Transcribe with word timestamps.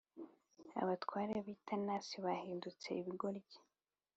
Abatware 0.81 1.35
b’i 1.45 1.55
Tanisi 1.67 2.15
bahindutse 2.25 2.87
ibigoryi, 3.01 3.57